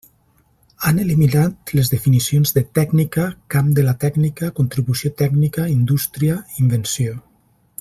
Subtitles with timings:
[0.87, 7.17] Han eliminat les definicions de “tècnica”, “camp de la tècnica”, “contribució tècnica”, “indústria”, “invenció”.